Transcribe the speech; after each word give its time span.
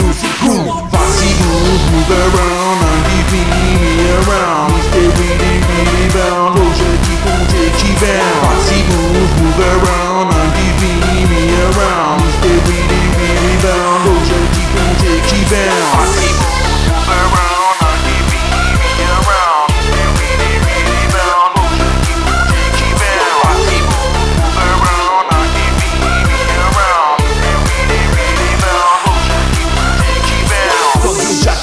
music 0.00 0.32
groove. 0.40 0.90
Bossy 0.90 1.30
move, 1.42 1.82
move 1.92 2.10
around 2.10 2.78
and 2.88 3.02
keep 3.28 3.48
me 3.48 4.08
around. 4.20 4.61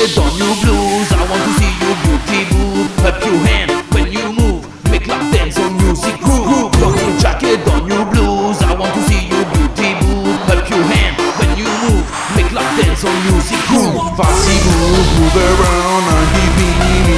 Jacket 0.00 0.18
on 0.18 0.32
your 0.38 0.54
blues, 0.64 1.12
I 1.12 1.20
want 1.28 1.42
to 1.44 1.52
see 1.60 1.72
you 1.76 1.92
beauty 2.00 2.40
move. 2.56 2.88
Clap 2.96 3.20
your 3.22 3.36
hand 3.44 3.70
when 3.92 4.10
you 4.10 4.32
move, 4.32 4.64
make 4.90 5.06
love 5.06 5.30
dance 5.32 5.58
on 5.58 5.76
music 5.76 6.16
groove. 6.20 6.72
From 6.80 6.96
your 6.96 7.18
jacket 7.18 7.60
on 7.68 7.86
your 7.86 8.04
blues, 8.06 8.56
I 8.62 8.74
want 8.74 8.94
to 8.94 9.02
see 9.04 9.28
you 9.28 9.44
beauty 9.52 9.92
move. 10.00 10.40
Clap 10.48 10.68
your 10.70 10.84
hand 10.84 11.16
when 11.36 11.50
you 11.58 11.68
move, 11.84 12.04
make 12.34 12.50
love 12.52 12.70
dance 12.80 13.04
on 13.04 13.16
music 13.28 13.60
groove. 13.68 14.16
Foxy 14.16 14.56
move, 14.64 15.08
move 15.20 15.36
around, 15.36 16.04
uh, 16.08 17.04
90 17.04 17.09